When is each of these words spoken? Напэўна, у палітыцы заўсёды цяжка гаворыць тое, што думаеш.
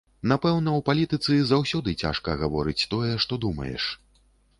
Напэўна, 0.29 0.69
у 0.79 0.81
палітыцы 0.87 1.35
заўсёды 1.51 1.93
цяжка 2.05 2.35
гаворыць 2.45 2.87
тое, 2.95 3.13
што 3.27 3.39
думаеш. 3.45 3.83